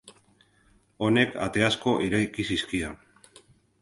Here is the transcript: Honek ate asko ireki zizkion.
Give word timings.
Honek 1.07 1.37
ate 1.47 1.65
asko 1.67 1.93
ireki 2.07 2.47
zizkion. 2.49 2.99